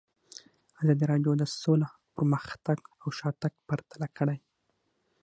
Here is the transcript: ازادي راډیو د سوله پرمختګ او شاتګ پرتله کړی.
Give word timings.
ازادي 0.81 1.05
راډیو 1.11 1.31
د 1.37 1.43
سوله 1.61 1.89
پرمختګ 2.15 2.77
او 3.01 3.07
شاتګ 3.17 3.53
پرتله 3.67 4.07
کړی. 4.17 4.37